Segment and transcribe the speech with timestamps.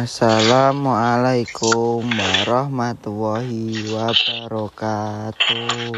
[0.00, 5.92] Assalamualaikum warahmatullahi wabarakatuh.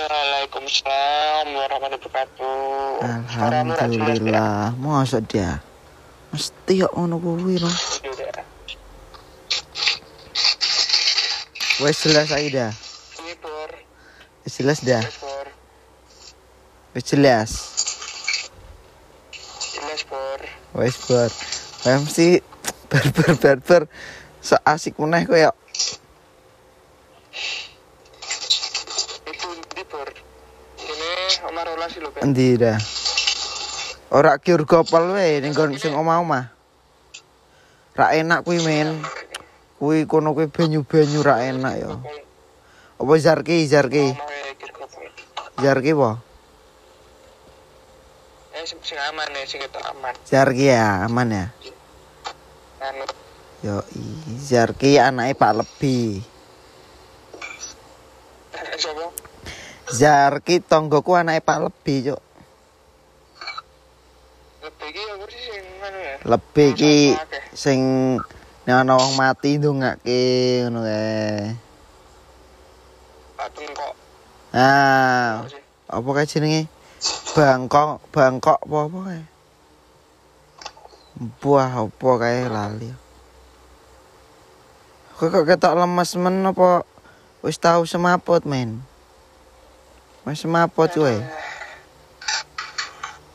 [0.00, 3.36] Waalaikumsalam warahmatullahi wabarakatuh.
[3.36, 4.72] Alhamdulillah.
[4.80, 5.60] Mosok dia.
[6.32, 7.68] Mesti kok ngono kuwi no.
[11.84, 12.72] Wes jelas ae dah.
[14.48, 15.04] Wes jelas dah.
[16.96, 17.04] jelas.
[17.04, 17.77] jelas
[20.78, 21.26] Wes bar.
[21.82, 22.38] Kayak mesti
[22.86, 23.82] barber barber
[24.38, 25.58] so asik meneh koyo kan.
[32.22, 32.78] endi dah.
[34.14, 36.54] Ora kiur gopal wae ning nggon sing omah-omah.
[37.98, 39.02] Ra enak kuwi men.
[39.82, 41.90] Kuwi kono kuwi banyu-banyu ra enak ya.
[42.98, 44.14] Apa Zarki, Zarki,
[44.74, 45.06] kopol.
[45.62, 46.27] Zarki apa?
[48.68, 50.12] Eh sing aman ya, sing ketok aman.
[50.28, 51.44] Zarki ya, aman ya.
[52.84, 53.04] Anu
[53.64, 53.80] Yo,
[54.44, 56.20] Zarki anaknya Pak Lebi.
[58.76, 59.08] sapa?
[59.88, 62.20] Zarki tonggoku anaknya Pak Lebi, Cuk.
[64.60, 66.14] Lebih apa sih sing anu ya?
[66.28, 66.96] Lebi ki
[67.56, 67.80] sing
[68.68, 70.20] nek ana wong mati ndongake
[70.68, 71.56] ngono kae.
[73.32, 73.94] Pak Tengkok.
[74.52, 75.48] Ah,
[75.88, 76.68] apa kae jenenge?
[77.36, 79.22] Bangkok, Bangkok apa apa kae?
[81.44, 82.90] Buah apa kae lali.
[85.18, 86.86] Kok kok ketok lemes men apa
[87.44, 88.80] wis tau semaput men?
[90.24, 91.16] Wis semaput kowe.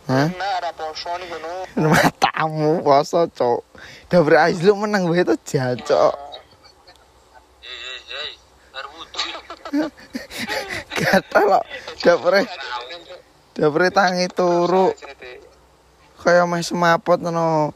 [0.09, 0.27] Hah?
[0.27, 1.89] Nah.
[1.91, 3.61] Matamu poso, Cuk.
[4.09, 6.17] Dapur Aizlu menang wae to jacok.
[10.97, 11.65] Gatal kok.
[12.03, 12.41] Dapure
[13.53, 14.89] dapure tangi turu
[16.23, 17.75] kaya meh semaput ngono.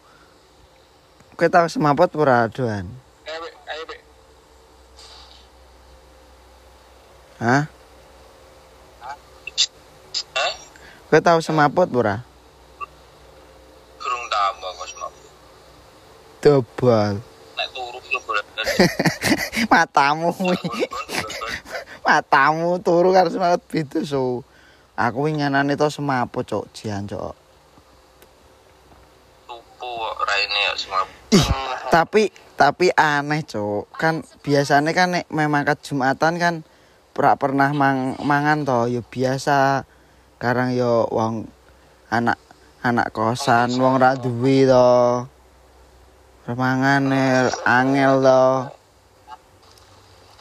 [1.35, 4.01] Kowe tau semaput ora Bek.
[7.43, 7.63] Hah?
[11.11, 12.23] Kowe tau semaput ora?
[13.99, 15.11] Kurung tambah kos mak.
[16.39, 17.13] Dobal.
[17.59, 17.99] Nek turu.
[19.75, 20.31] Matamu.
[22.07, 24.47] Matamu turu karo semaput beda so.
[24.97, 26.66] Aku winginane to semaput, Cuk.
[26.74, 27.38] Jian, Cuk.
[29.46, 31.06] Tupu kok raine ya semua.
[31.31, 31.47] Ih,
[31.94, 36.56] tapi tapi aneh cok kan biasanya kan nek memang jumatan kan
[37.13, 39.86] pra pernah mang, mangan toh ya biasa
[40.41, 41.46] karang yo wong
[42.09, 42.41] anak
[42.81, 45.30] anak kosan wong ra duwe to
[46.50, 47.13] remangan
[47.62, 48.46] angel to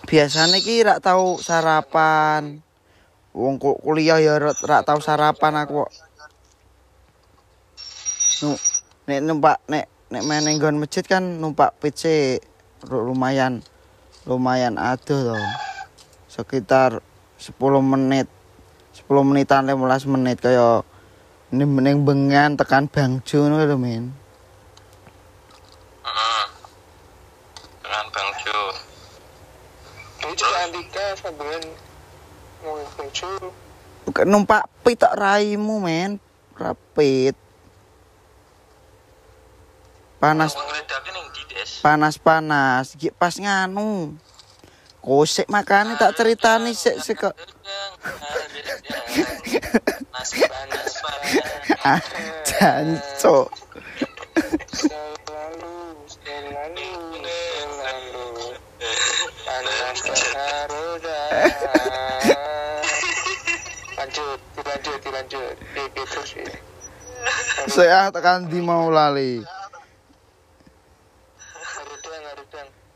[0.08, 2.64] biasanya ki rak tau sarapan
[3.36, 5.92] wong ku- kuliah ya rak tau sarapan aku kok.
[8.40, 8.56] Nu,
[9.04, 12.36] nek numpak nek nek main nggon masjid kan numpak PC
[12.88, 13.60] lumayan
[14.24, 15.36] lumayan aduh to.
[16.32, 17.04] Sekitar
[17.36, 17.52] 10
[17.84, 18.26] menit
[18.96, 20.80] 10 menitan 15 menit kaya
[21.52, 24.16] ning ning bengan tekan Bangjo ngono lho men.
[26.08, 26.44] Heeh.
[27.84, 28.60] Dengan Bang Jo.
[30.24, 31.85] Ini juga Andika muncul.
[34.06, 36.22] Bukan numpak pit tok raimu men.
[36.56, 37.36] Rapit.
[40.16, 40.56] Panas
[41.84, 44.16] panas-panas Iki pas nganu.
[45.02, 47.34] Kosek makane tak ceritani sik sik kok.
[50.10, 51.42] Nasi panas panas.
[51.86, 52.00] Ah,
[52.42, 53.65] jancuk.
[67.66, 69.42] Saya tekan di mau lali.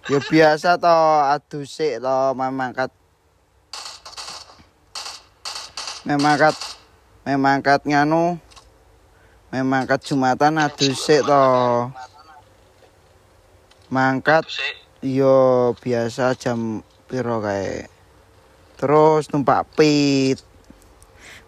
[0.07, 2.91] Ya biasa to adu sik to memangkat.
[6.07, 6.55] Memangkat
[7.27, 8.39] memangkat nganu.
[9.51, 11.47] Memangkat Jumatan adu sik to.
[13.91, 14.47] Mangkat
[15.03, 17.91] yo biasa jam piro kae.
[18.79, 20.39] Terus numpak pit.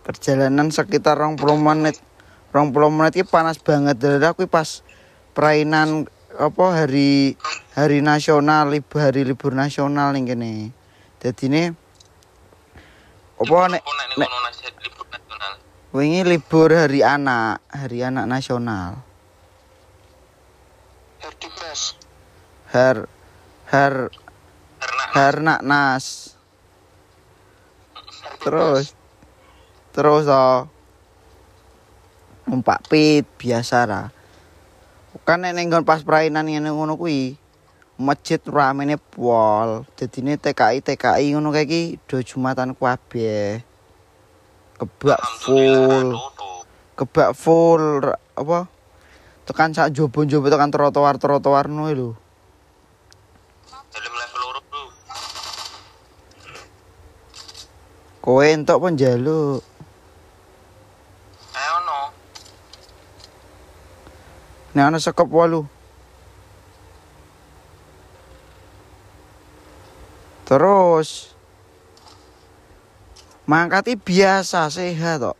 [0.02, 2.02] Perjalanan sekitar 20 menit
[2.52, 3.96] 20 menit iki panas banget.
[3.96, 4.84] Dari aku pas
[5.32, 6.04] perainan
[6.36, 7.36] apa hari
[7.72, 10.68] hari nasional libur hari libur nasional ning kene.
[11.16, 11.72] Dadine
[13.40, 13.82] apa nek
[14.12, 14.28] Nek
[15.96, 19.00] wingi libur hari anak hari anak nasional.
[22.72, 23.08] Har
[23.72, 26.36] Karena harnak nas.
[28.44, 28.92] Terus
[29.96, 30.68] terus oh
[32.52, 34.02] numpak pit biasa ra.
[35.24, 37.40] Kan nek nggon pas perainan ngene ngono kuwi
[37.96, 43.64] masjid ramene pol dadine TKI TKI ngono kae iki do jumatan kabeh
[44.76, 46.12] kebak full.
[46.92, 48.04] Kebak full
[48.36, 48.68] apa?
[49.48, 52.14] Tekan sak jobo-jobo tekan trotoar-trotoar lho.
[54.32, 54.82] Loro bro.
[58.22, 59.60] kowe entuk pun njaluk
[61.52, 62.00] Eh ono.
[64.72, 65.68] Nek ana sekop 8
[70.48, 71.32] terus
[73.46, 75.38] mangkati biasa sehat kok.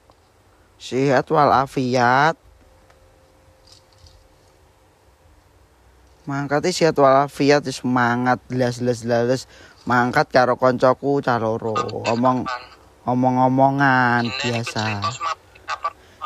[0.83, 2.35] Sehat walafiat.
[6.23, 9.51] Mangkati sehat walafiat semangat jelas-jelas
[9.83, 11.75] mangkat karo koncoku caloro
[12.07, 12.47] omong
[13.03, 15.03] omong-omongan biasa.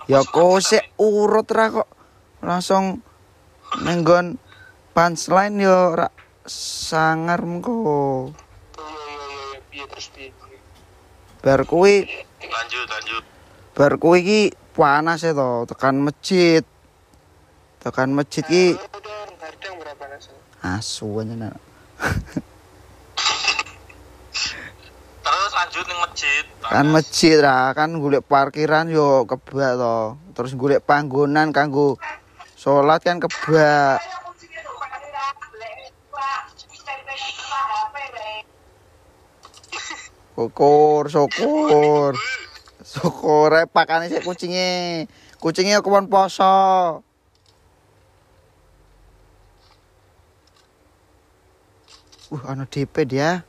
[0.04, 0.60] Ya kok
[1.00, 1.88] urut ra kok
[2.46, 3.02] langsung
[3.82, 4.38] nenggon
[4.94, 6.08] punchline yo ra
[6.46, 8.30] sangar mengko.
[9.74, 10.30] Iya iya iya.
[11.42, 12.06] Bar kuwi
[12.46, 13.24] Lanjut lanjut.
[13.74, 14.40] bar kuwi iki
[14.72, 16.62] panas ya to tekan masjid.
[17.82, 18.78] Tekan masjid ki
[20.62, 21.50] asu aja
[25.26, 26.44] Terus lanjut ning masjid.
[26.62, 29.98] Kan masjid ra kan golek parkiran yo kebak to.
[30.38, 31.98] Terus golek panggonan kanggo
[32.66, 34.02] salat kan kebak.
[40.34, 42.12] Syukur, syukur.
[42.82, 45.06] Syukur ae pakane sik kucinge.
[45.38, 47.06] Kucinge kebon poso.
[52.34, 53.46] Uh, ana DP dia.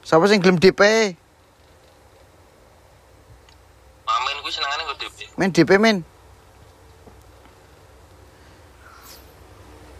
[0.00, 1.12] Siapa sing gelem DP?
[4.08, 5.18] Mamen kuwi senengane nggo DP.
[5.36, 5.96] Men DP men.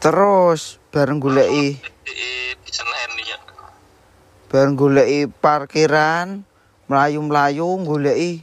[0.02, 2.18] Terus bareng goleki di
[2.66, 3.38] Senen ya.
[4.50, 6.42] bareng goleki parkiran,
[6.90, 8.42] mlayu-mlayu goleki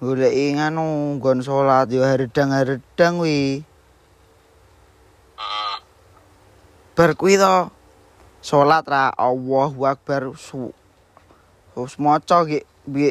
[0.00, 3.60] goleki nganu nggon salat yo haredang-haredang wi.
[5.36, 5.76] Heeh.
[6.96, 7.68] Bar kuwi to
[8.40, 10.72] salat ra Allahu Akbar su.
[11.76, 12.64] Wis maca ki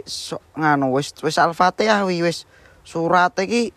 [0.09, 2.49] so- nganu wis wis Al-Fatihah wi wis
[2.81, 3.69] surat iki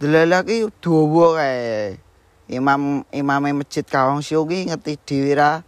[0.00, 2.07] delalah ki dawa kae.
[2.48, 5.60] Imam imame masjid Kawang Sio ki ngerti dhewe ra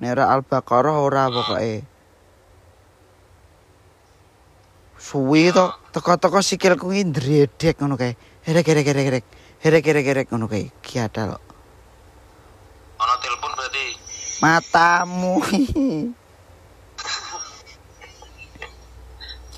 [0.00, 1.84] Nera Al-Baqarah ora pokoke.
[4.98, 8.16] Suwi to teko-teko sikilku ki ndredek ngono kae.
[8.48, 9.24] Herek herek herek herek.
[9.60, 10.72] Herek herek herek ngono kae.
[10.80, 11.38] Ki ada lho.
[13.04, 13.86] Ono telepon berarti.
[14.40, 15.44] Matamu.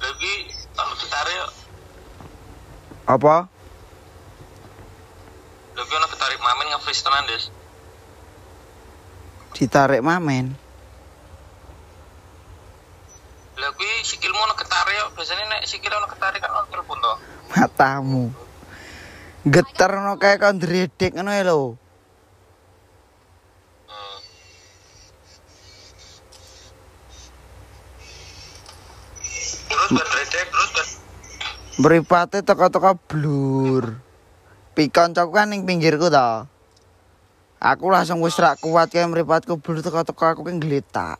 [0.02, 0.34] Lagi
[0.74, 1.34] ono gitare.
[3.06, 3.55] Apa?
[5.76, 7.44] Lagi ono gitarik Mamen nge-freeze tenan, Des.
[9.56, 10.52] Ditarik mamen.
[13.56, 15.08] Lah kuwi sikilmu ono getare yo.
[15.16, 17.12] Biasane nek sikil ono getare kan ono telepon to.
[17.56, 18.24] Matamu.
[19.48, 21.80] Geter ngono kae kon ndredek ngono ya lho.
[29.68, 30.86] Terus berdredek, terus ber
[31.80, 34.05] Mripate teko-teko blur.
[34.76, 36.44] Pikon cok kan ning pinggirku to.
[37.56, 41.16] Aku langsung wis rak kuat kae mripatku blur teko-teko aku ki ngletak.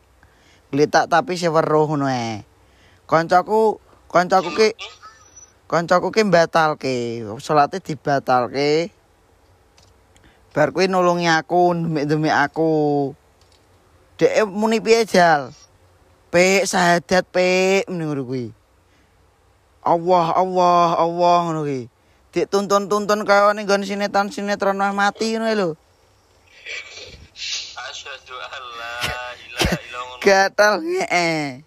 [0.69, 2.45] Ngletak tapi seweruh ngono ae.
[3.09, 3.81] Kancaku,
[4.13, 4.69] kancaku ki
[5.73, 7.25] kancaku ki mbatalke.
[7.41, 8.93] Salate dibatalke.
[10.53, 12.73] Bar kuwi nulungi aku, ndemik-ndemik aku.
[14.21, 15.57] Dek muni piye jal?
[16.29, 18.53] Pek sahadat pek ngono kuwi.
[19.81, 21.96] Allah Allah Allah ngono ki.
[22.37, 25.69] Dik tuntun-tuntun ning nggon sinetron sinetron wah mati ngono lho.
[27.81, 28.93] asyhadu an la
[29.41, 30.21] ilaha illallah.
[30.21, 31.65] Gatal ngee.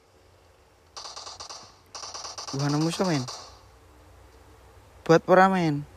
[2.54, 3.26] Wah nemu men.
[5.10, 5.90] Buat pura men.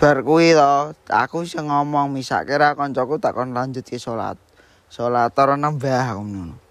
[0.00, 4.40] Bar kuwi to, aku sing ngomong misake ra kancaku tak kon lanjut ke salat.
[4.88, 6.69] Salat ora nambah ngono.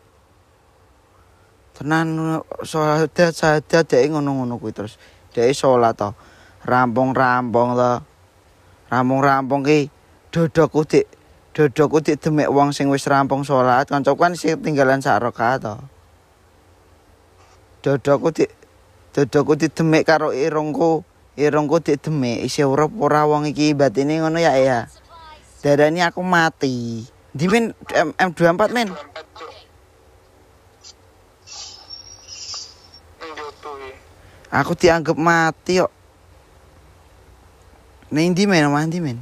[1.80, 5.00] Tenan salat sadat dhek ngono-ngono kuwi terus.
[5.32, 6.12] Dhek salat to.
[6.68, 8.04] Rampung-rampung to.
[8.92, 9.88] Rampung-rampung ki
[10.28, 11.08] dodokku dik
[11.56, 15.76] dodokku dik demek wong sing wis rampung salat kancaku kan sing tinggalan sak rakaat to.
[17.80, 18.52] Dodokku dik
[19.16, 21.08] dodokku dik demek karo irungku
[21.40, 24.92] irungku dik demek isih urip ora wong iki batine ngono ya ya.
[25.64, 27.08] Darani aku mati.
[27.32, 28.92] Di men M, M24 men.
[34.50, 35.94] Aku dianggap mati kok.
[38.10, 39.22] Ning ndi men, omah men?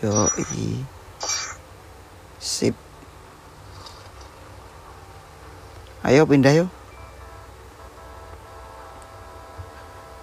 [0.00, 0.80] Yo i.
[2.40, 2.76] Sip.
[6.04, 6.68] Ayo pindah yuk.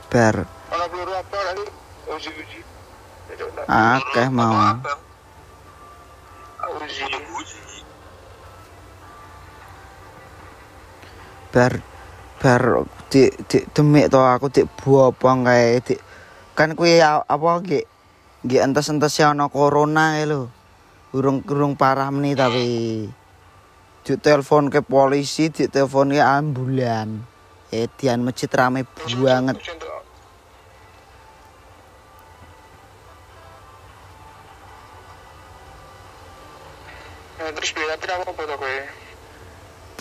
[0.09, 0.45] Bar
[1.21, 1.65] apa lagi?
[2.09, 2.59] Uji-uji.
[3.67, 4.79] Akeh mau.
[11.51, 11.73] Bar
[12.39, 12.63] bar
[13.11, 15.99] di di demik to aku dik bopong kae dik
[16.55, 17.85] kan kuwi a- apa nggih
[18.47, 20.47] nggih entes-entes ana corona kae lho.
[21.11, 23.03] Urung urung parah meni tapi
[24.01, 27.21] di telepon ke polisi, di telepon ke ambulan.
[27.71, 29.59] Edian masjid rame banget.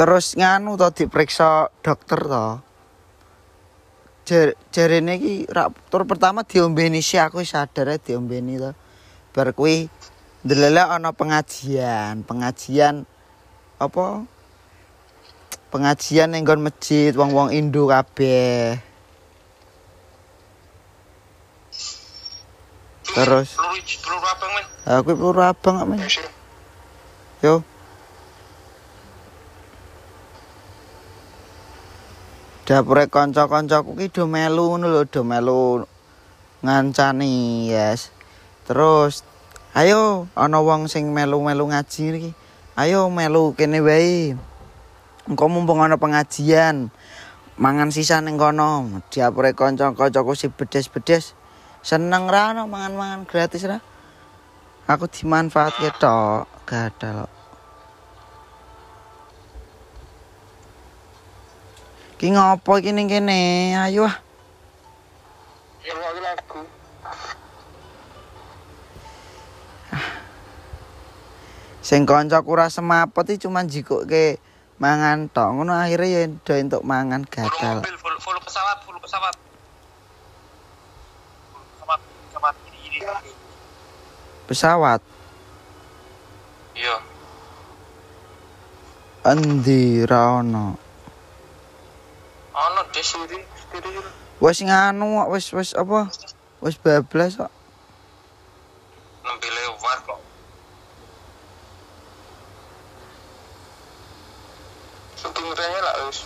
[0.01, 2.49] Terus nganu to diperiksa dokter to.
[4.73, 8.73] Jarene iki rak tur pertama diombeni sih aku sadar ae diombeni to.
[9.37, 9.93] Bar kuwi
[10.41, 13.05] ndelele ana pengajian, pengajian
[13.77, 14.25] apa?
[15.69, 18.81] Pengajian ning nggon masjid wong-wong Indo kabeh.
[23.05, 24.65] Terus Peluru peluru abang men.
[24.89, 26.01] aku peluru abang men.
[26.01, 26.25] Wis.
[27.45, 27.61] Yo.
[32.71, 35.83] Dapure kanca-kancaku ki do melu ngono lho, do melu
[36.63, 38.15] ngancani, yes.
[38.63, 39.27] Terus
[39.75, 42.31] ayo ana wong sing melu-melu ngaji iki.
[42.79, 44.39] Ayo melu kene wae.
[45.27, 46.95] Engko mumpung ana pengajian.
[47.59, 49.03] Mangan sisa ning kono.
[49.11, 51.35] Dapure kanca-kancaku si bedes-bedes.
[51.83, 53.83] Seneng ra ana mangan-mangan gratis ra.
[54.87, 57.40] Aku dimanfaatke tok, gadal.
[62.21, 63.73] Ki ngopo iki ning kene?
[63.81, 64.17] Ayo ah.
[65.81, 66.61] Ya lagi lagu.
[71.81, 74.37] Sing kancaku ra semaput iki cuman jikoke
[74.77, 75.49] mangan tok.
[75.57, 77.81] Ngono akhire ya do entuk mangan Full gadal.
[77.81, 79.35] mobil, full, full pesawat, full pesawat.
[81.49, 82.99] Full pesawat, pesawat ini ini.
[84.45, 85.01] Pesawat
[86.77, 86.97] Iya.
[89.25, 90.90] endi ra ono.
[92.55, 93.39] Ono des Siri,
[93.71, 93.91] siri.
[94.41, 96.11] Wis nganu wis wis apa?
[96.65, 97.53] Wis bablas kok.
[99.25, 100.21] nembe lewat kok.
[105.51, 106.25] Rene lah wis.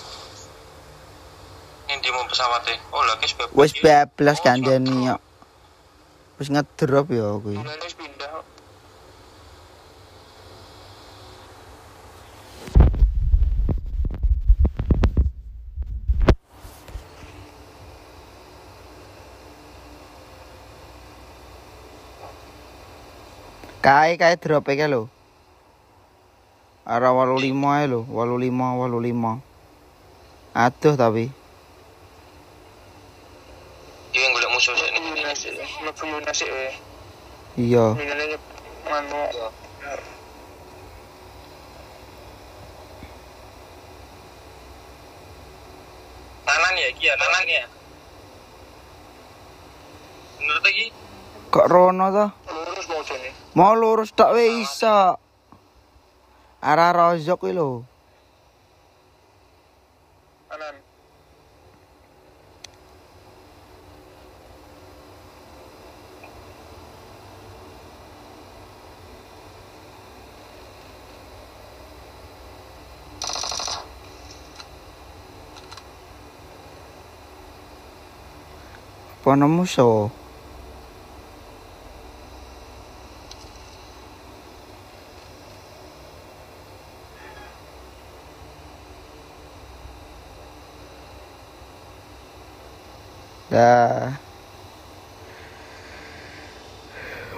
[1.91, 2.81] Ini mau pesawatnya.
[2.95, 3.53] Oh lagi sebab.
[3.53, 5.23] Wis bablas kandhani kok.
[6.41, 7.61] Wis ngedrop ya kuwi.
[7.61, 8.31] Mulane wis pindah.
[8.31, 8.45] kok.
[23.85, 25.13] Kae kae drop e lho.
[26.89, 29.45] Ara 85 ae lho, 85 85.
[30.57, 31.29] Aduh tapi.
[34.17, 36.05] Iya golek musuh Mlebu
[36.49, 36.73] wae.
[37.61, 37.85] Iya.
[46.49, 47.65] Tanan ya, iki ya, tanan ya.
[50.41, 50.87] Bener lagi.
[51.53, 52.44] Kok rono to?
[53.55, 55.15] Mau lurus tok wae iso.
[56.59, 57.87] Arah rozok kuwi lho.
[60.51, 60.77] Kanan.
[79.23, 79.63] Apa nemu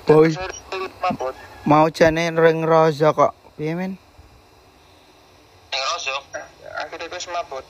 [0.06, 0.32] Boy,
[1.02, 1.34] mabot.
[1.68, 3.36] mau jane ring rozo kok.
[3.60, 4.00] Piye men?
[5.68, 6.24] Yang rosok.
[6.72, 7.64] Akhirnya wis mabot.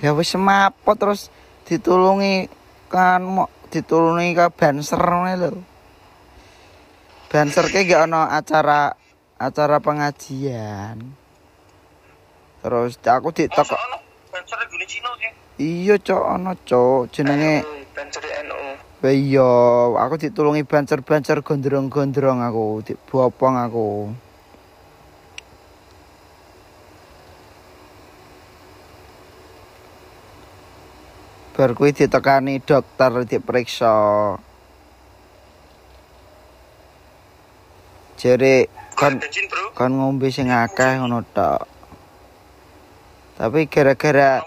[0.00, 1.28] Ya wis semaput terus
[1.68, 2.48] ditulungi
[2.88, 5.60] kan mau ditulungi ke banser ngene lho.
[7.28, 8.96] Banser ki gak ana acara
[9.36, 11.04] acara pengajian.
[12.64, 13.76] Terus aku ditok
[14.44, 15.32] Banser gune Cina sih.
[15.56, 17.64] iya cok ana cok jenenge
[17.96, 18.60] Banjir NU.
[19.04, 19.48] Iya,
[19.96, 24.12] aku ditulungi bancer-bancer gondrong-gondrong aku, dibopong aku.
[31.56, 33.96] Bar kuwi ditekani dokter diperiksa.
[38.20, 39.16] Jere kon
[39.72, 41.73] kon ngombe sing akeh ngono tok.
[43.34, 44.46] Tapi gara-gara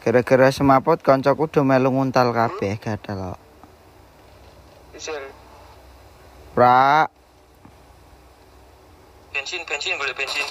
[0.00, 3.40] gara-gara semaput kancaku do melu nguntal kabeh gadal kok.
[4.96, 5.20] Isel.
[6.56, 7.06] Pra,
[9.30, 10.46] bensin bensin boleh bensin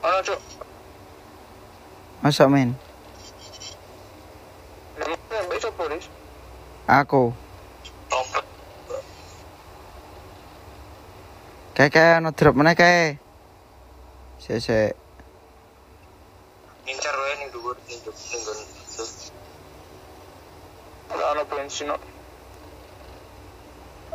[0.00, 0.40] Ono cuk.
[2.24, 2.72] masa men?
[6.88, 7.32] Aku.
[11.80, 13.16] Kayak kayak ono drop mana kayak.
[14.36, 15.00] Sik sik.
[16.90, 18.58] ngincar wae ning dhuwur ning dhuwur
[21.10, 22.02] Ora ono bensin kok.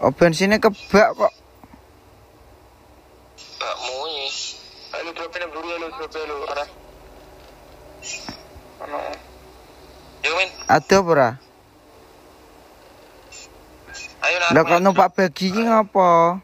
[0.03, 1.33] Oh bensinnya kebak kok.
[3.59, 4.59] bakmu iki
[4.95, 6.69] Ayo dropin buru ya lu drop lu arah.
[8.83, 8.99] Ono.
[10.23, 11.29] yo men Ada ora?
[14.25, 16.39] ayo Lah kok numpak bagi ngapa?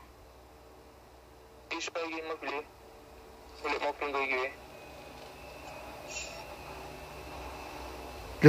[1.72, 2.56] Iso iki mobil.
[3.64, 4.50] Boleh mobil gue iki.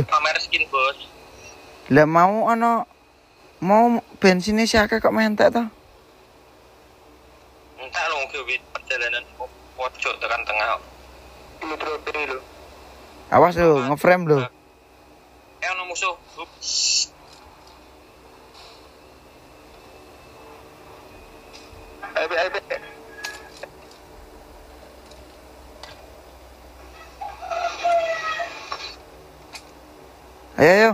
[0.00, 0.98] pamer skin bos
[1.92, 2.88] Lah mau ono
[3.60, 5.62] mau bensinnya si akeh kok mentek to?
[7.76, 9.20] entah lo wit perjalanan
[9.76, 10.80] pojok tekan tengah
[11.62, 12.38] Lu drop lu.
[13.30, 14.38] Awas lu, ngeframe lu.
[15.62, 16.50] eh ono musuh Hup.
[22.18, 22.50] Ayo ayo.
[22.50, 22.91] Ayo
[30.62, 30.90] ayo.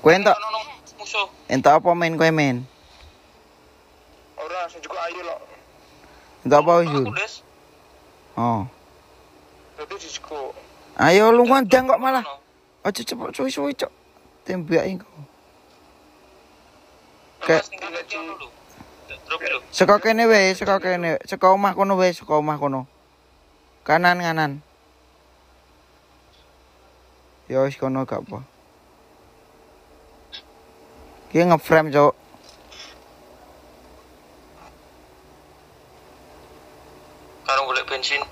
[0.00, 0.58] Ono ono
[0.96, 2.64] musuh entuk apa main kowe main?
[4.40, 5.36] Ora sing juga ayo lo.
[6.48, 7.44] Apa tulis
[8.40, 8.64] Oh.
[10.00, 10.54] Disko.
[10.96, 12.24] Ayo lu ngandang kok malah.
[12.80, 13.92] Aja cepet suwi-suwi cok.
[14.48, 15.10] Tembaki kok.
[15.12, 15.26] Ono
[17.44, 17.68] Kayak-
[19.70, 22.88] Saka kene wae, saka kene, saka omah kono wae, saka omah kono.
[23.84, 24.60] Kanan kanan.
[27.50, 28.46] Ya wis kono gak apa.
[31.34, 32.14] Ki ngeframe cok.
[37.50, 38.22] karo golek bensin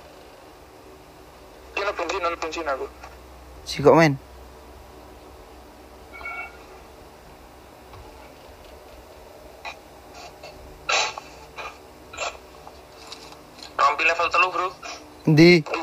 [1.74, 2.86] Kena bensin ono bensin aku.
[3.66, 4.14] Si kok men.
[13.78, 14.68] rompi level telu bro
[15.26, 15.77] Ndi?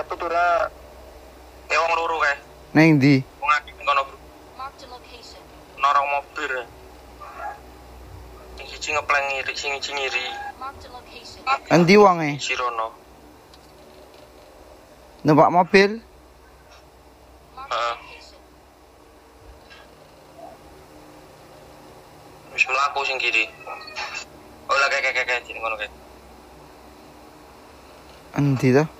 [0.00, 0.64] Dapat ora
[1.68, 2.32] eh wong loro kae
[2.72, 3.20] Neng ndi?
[3.20, 4.16] wong akeh ning kono bro
[5.76, 6.52] norong mobil
[8.56, 10.24] sing siji ngepleng ngiri sing siji ngiri.
[11.68, 12.40] Endi wonge?
[12.40, 12.96] Sirono
[15.20, 16.00] Numpak mobil?
[16.00, 16.08] Location.
[22.56, 23.44] wis mlaku sing kiri
[24.64, 25.92] oh lah kayak kayak kayak jeneng ngono kayak
[28.40, 28.99] Endi?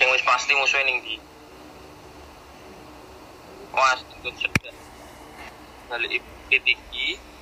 [0.00, 0.52] Yang wis pasti
[0.84, 1.16] ning ndi.
[4.36, 4.76] Sedang.
[5.88, 7.33] Balik iki.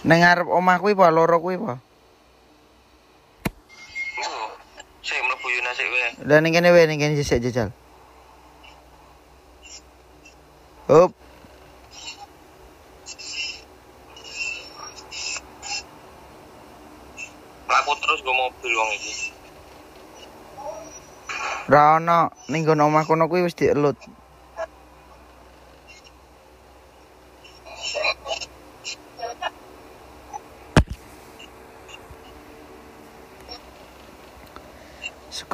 [0.00, 1.76] Neng ngarep omah kuwi apa loro kuwi apa?
[4.24, 4.48] Oh,
[6.24, 7.68] Udah ning kene wae ning kene jajal jajal.
[10.88, 11.12] Up.
[17.68, 19.12] Laku terus gue mobil wong iki.
[21.68, 24.00] Ra ono ning kono omah kono kuwi wis dielut.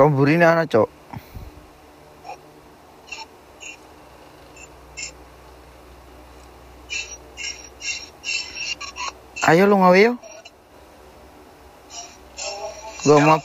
[0.06, 0.88] Saka mburine ana, Cok.
[9.50, 10.14] Ayo lu ngawe yo.
[13.02, 13.38] Gua mau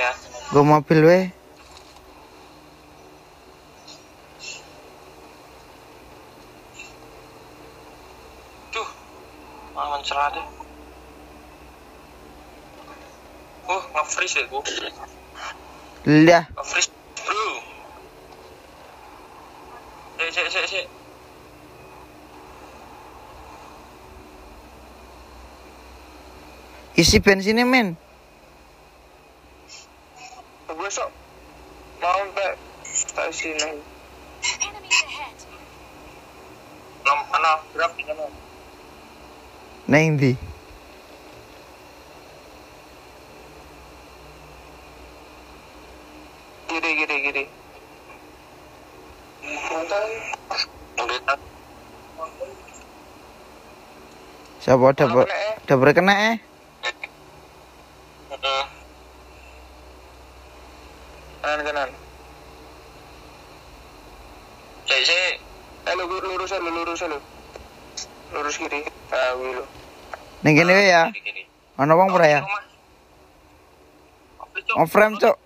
[0.00, 0.12] ya.
[0.52, 1.18] gua mobil we.
[8.72, 8.88] Duh.
[9.76, 10.46] Malah mencelat deh.
[13.68, 14.64] Uh, nge-freeze ya gue.
[16.08, 16.64] Lah, bro.
[20.64, 20.88] Sik.
[26.96, 27.92] isi bensinnya men.
[30.72, 31.12] gue sok
[32.00, 32.24] mau
[32.88, 33.84] stasiun lagi
[37.76, 37.92] berapa?
[38.00, 38.26] Di kono?
[39.84, 40.32] Neng ndi?
[46.68, 47.44] kiri kiri kiri
[49.48, 50.00] Udah,
[51.26, 51.38] tak.
[54.68, 55.24] Siapa dapur
[55.64, 56.36] dapur kena eh?
[58.28, 58.64] Heeh.
[61.40, 61.88] kanan kanan
[64.84, 65.40] Sik, sik.
[65.88, 67.16] eh lu lurus lu lurus lu
[68.36, 69.64] lurus kiri ah lu
[70.44, 71.02] Neng kene wae ya.
[71.16, 71.42] Kiri, kiri.
[71.80, 72.40] Ana wong ora ya?
[74.76, 75.37] On frame, Cok.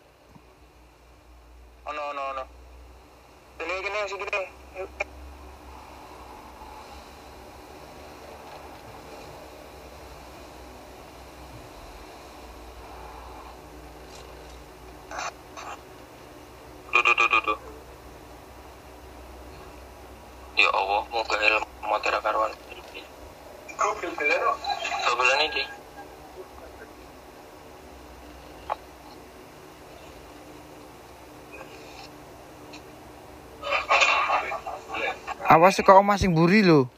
[35.62, 36.90] Awas kok omah sing buri lho.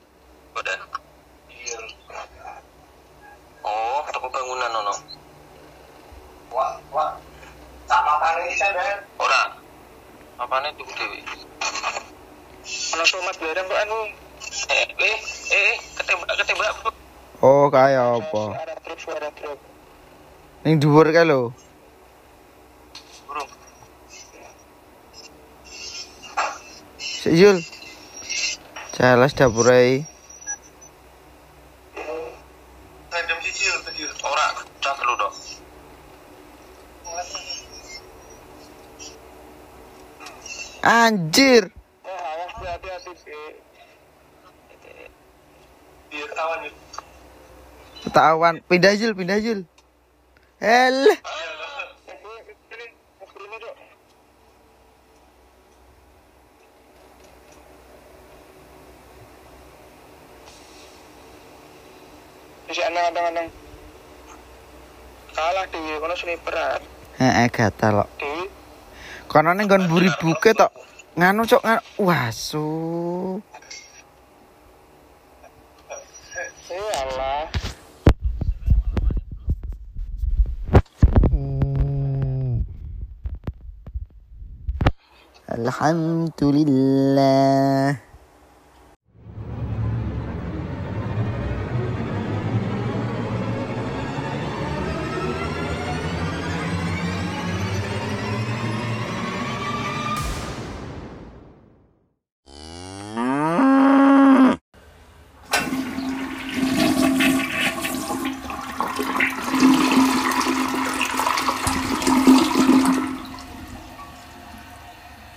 [0.56, 0.80] Udah.
[3.60, 4.94] Oh, toko bangunan ono.
[9.20, 9.40] Ora.
[10.40, 11.20] Apane tuku dewe?
[12.96, 13.98] Ono somat bareng kok anu
[14.72, 15.18] Eh, eh,
[15.52, 16.74] eh, ketembak, ketembak.
[17.44, 18.44] Oh, kaya apa?
[18.56, 19.60] suara truk suara truk
[20.64, 21.52] Ning dhuwur kae lho.
[23.28, 23.50] Burung.
[26.96, 27.60] Sik Yul.
[28.94, 30.06] Jelas dapur ae.
[33.10, 34.06] Random cicil tadi.
[34.22, 34.46] Ora,
[34.78, 35.34] cak lu dong.
[40.86, 41.74] Anjir.
[46.62, 46.72] nih.
[48.14, 49.66] Tawan, pindah Yul, pindah Yul.
[50.62, 51.18] Hel.
[67.24, 68.20] Heeh, gatal kok.
[68.20, 68.52] dewi
[69.32, 70.68] Kono ning nggon mburi buke tok.
[71.16, 71.80] Nganu cok nganu.
[72.04, 73.40] Wasu.
[76.68, 76.84] eh
[85.48, 88.13] Alhamdulillah.